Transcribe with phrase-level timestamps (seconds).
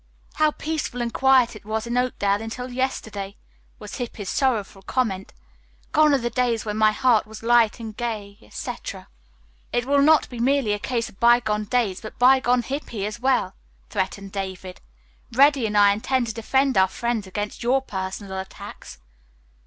[0.33, 3.37] "How peaceful and quiet it was in Oakdale until yesterday,"
[3.77, 5.31] was Hippy's sorrowful comment.
[5.91, 9.09] "'Gone are the days when my heart was light and gay,' etc."
[9.71, 13.53] "It will be not merely a case of bygone days, but bygone Hippy as well,"
[13.91, 14.81] threatened David.
[15.33, 18.97] "Reddy and I intend to defend our friends against your personal attacks."